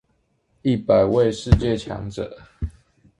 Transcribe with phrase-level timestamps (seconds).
[0.63, 2.35] 一百位世界強者